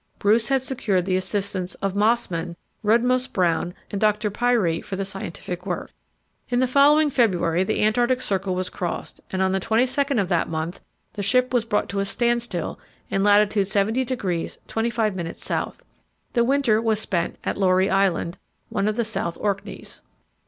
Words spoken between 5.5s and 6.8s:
work. In the